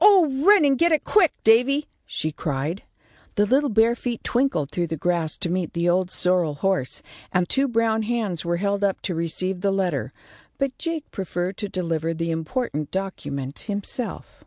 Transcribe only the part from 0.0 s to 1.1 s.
"Oh, run and get it,